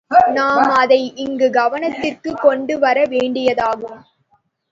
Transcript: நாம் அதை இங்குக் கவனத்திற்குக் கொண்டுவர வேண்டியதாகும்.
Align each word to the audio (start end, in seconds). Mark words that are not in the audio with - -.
நாம் 0.33 0.63
அதை 0.63 1.15
இங்குக் 1.15 1.53
கவனத்திற்குக் 1.53 2.41
கொண்டுவர 2.41 3.03
வேண்டியதாகும். 3.03 3.99